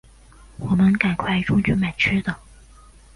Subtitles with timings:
[0.57, 2.35] 我们赶快冲去买吃的